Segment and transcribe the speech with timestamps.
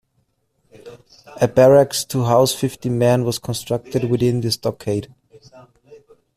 [1.39, 5.13] A barracks to house fifty men was constructed within the stockade.